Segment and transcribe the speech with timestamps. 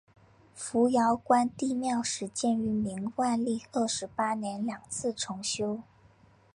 [0.55, 5.83] 扶摇关帝庙始建于明万历二十八年两次重修。